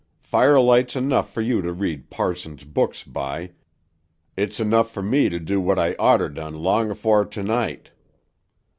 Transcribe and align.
"Firelight's 0.23 0.95
enough 0.95 1.31
fer 1.31 1.41
you 1.41 1.61
to 1.61 1.71
read 1.71 2.09
parsons' 2.09 2.63
books 2.63 3.03
by, 3.03 3.51
it's 4.35 4.59
enough 4.59 4.89
fer 4.89 5.03
me 5.03 5.29
to 5.29 5.37
do 5.37 5.61
what 5.61 5.77
I 5.77 5.93
oughter 5.99 6.27
done 6.29 6.55
long 6.55 6.89
afore 6.89 7.23
to 7.23 7.43
night." 7.43 7.91